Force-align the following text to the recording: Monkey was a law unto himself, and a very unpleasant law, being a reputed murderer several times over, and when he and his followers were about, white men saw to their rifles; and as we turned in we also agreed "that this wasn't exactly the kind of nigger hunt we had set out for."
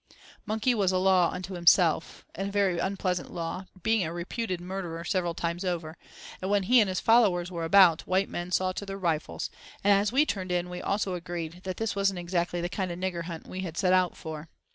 Monkey 0.47 0.73
was 0.73 0.91
a 0.91 0.97
law 0.97 1.29
unto 1.29 1.53
himself, 1.53 2.25
and 2.33 2.49
a 2.49 2.51
very 2.51 2.79
unpleasant 2.79 3.31
law, 3.31 3.65
being 3.83 4.03
a 4.03 4.11
reputed 4.11 4.59
murderer 4.59 5.03
several 5.03 5.35
times 5.35 5.63
over, 5.63 5.95
and 6.41 6.49
when 6.49 6.63
he 6.63 6.79
and 6.79 6.89
his 6.89 6.99
followers 6.99 7.51
were 7.51 7.63
about, 7.65 8.01
white 8.07 8.27
men 8.27 8.51
saw 8.51 8.71
to 8.71 8.83
their 8.83 8.97
rifles; 8.97 9.51
and 9.83 9.93
as 9.93 10.11
we 10.11 10.25
turned 10.25 10.51
in 10.51 10.71
we 10.71 10.81
also 10.81 11.13
agreed 11.13 11.61
"that 11.65 11.77
this 11.77 11.95
wasn't 11.95 12.17
exactly 12.17 12.59
the 12.61 12.67
kind 12.67 12.89
of 12.91 12.97
nigger 12.97 13.25
hunt 13.25 13.45
we 13.45 13.59
had 13.59 13.77
set 13.77 13.93
out 13.93 14.17
for." 14.17 14.49